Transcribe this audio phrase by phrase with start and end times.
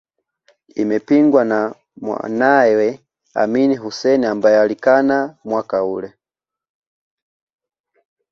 [0.81, 1.59] Imepingwa na
[2.01, 2.99] mwanawe
[3.43, 6.13] Amin Hussein ambae alikana mwaka ule